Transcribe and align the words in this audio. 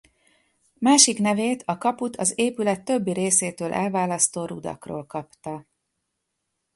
Másik 0.79 1.19
nevét 1.19 1.63
a 1.65 1.77
kaput 1.77 2.15
az 2.15 2.33
épület 2.35 2.83
többi 2.85 3.11
részétől 3.11 3.73
elválasztó 3.73 4.45
rudakról 4.45 5.05
kapta. 5.05 5.65